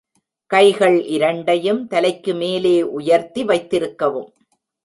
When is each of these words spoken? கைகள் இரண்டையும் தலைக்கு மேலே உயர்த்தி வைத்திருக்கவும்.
கைகள் 0.51 1.03
இரண்டையும் 1.05 1.87
தலைக்கு 1.87 2.33
மேலே 2.33 2.81
உயர்த்தி 2.81 3.43
வைத்திருக்கவும். 3.43 4.29